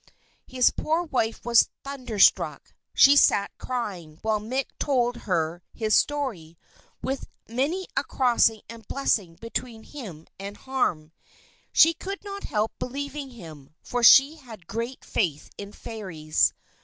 [0.47, 2.73] His poor wife was thunderstruck.
[2.95, 6.57] She sat crying, while Mick told her his story,
[7.03, 11.11] with many a crossing and blessing between him and harm.
[11.71, 16.51] She could not help believing him, for she had great faith in Fairies.